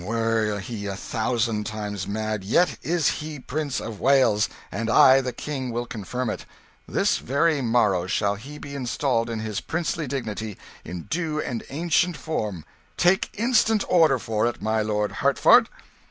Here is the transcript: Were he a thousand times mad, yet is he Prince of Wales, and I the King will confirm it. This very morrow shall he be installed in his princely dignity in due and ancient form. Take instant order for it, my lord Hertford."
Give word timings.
Were 0.03 0.59
he 0.59 0.87
a 0.87 0.95
thousand 0.95 1.67
times 1.67 2.07
mad, 2.07 2.43
yet 2.43 2.75
is 2.81 3.07
he 3.21 3.37
Prince 3.37 3.79
of 3.79 3.99
Wales, 3.99 4.49
and 4.71 4.89
I 4.89 5.21
the 5.21 5.31
King 5.31 5.69
will 5.71 5.85
confirm 5.85 6.31
it. 6.31 6.47
This 6.87 7.19
very 7.19 7.61
morrow 7.61 8.07
shall 8.07 8.33
he 8.33 8.57
be 8.57 8.73
installed 8.73 9.29
in 9.29 9.41
his 9.41 9.61
princely 9.61 10.07
dignity 10.07 10.57
in 10.83 11.03
due 11.03 11.39
and 11.39 11.63
ancient 11.69 12.17
form. 12.17 12.65
Take 12.97 13.29
instant 13.35 13.83
order 13.87 14.17
for 14.17 14.47
it, 14.47 14.59
my 14.59 14.81
lord 14.81 15.11
Hertford." 15.11 15.69